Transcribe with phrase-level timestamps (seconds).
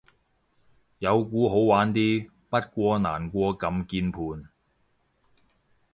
[0.97, 4.49] 有鼓好玩啲，不過難過撳鍵盤